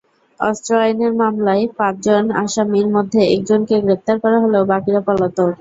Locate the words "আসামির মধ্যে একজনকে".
2.41-3.75